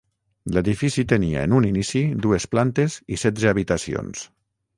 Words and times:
L'edifici 0.53 1.03
tenia 1.11 1.43
en 1.47 1.53
un 1.57 1.67
inici 1.67 2.01
dues 2.25 2.49
plantes 2.55 2.97
i 3.17 3.21
setze 3.27 3.53
habitacions. 3.53 4.27